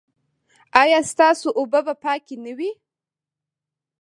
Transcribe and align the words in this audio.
ایا 0.81 0.99
ستاسو 1.11 1.47
اوبه 1.59 1.79
به 1.85 1.93
پاکې 2.03 2.35
نه 2.45 2.53
وي؟ 2.57 2.71